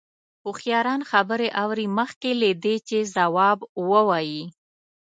[0.43, 3.59] هوښیاران خبرې اوري مخکې له دې چې ځواب
[3.89, 4.43] ووايي.